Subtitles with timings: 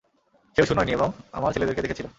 [0.55, 1.09] সেও সুনয়নী এবং
[1.31, 2.07] আমার ছেলেদেরকে দেখেছিল।